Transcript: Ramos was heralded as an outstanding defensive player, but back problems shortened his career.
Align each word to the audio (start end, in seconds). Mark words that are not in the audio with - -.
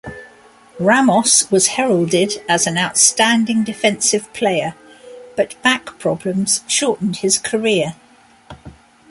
Ramos 0.79 1.51
was 1.51 1.67
heralded 1.77 2.43
as 2.49 2.65
an 2.65 2.75
outstanding 2.75 3.63
defensive 3.63 4.33
player, 4.33 4.73
but 5.35 5.61
back 5.61 5.99
problems 5.99 6.61
shortened 6.67 7.17
his 7.17 7.37
career. 7.37 7.93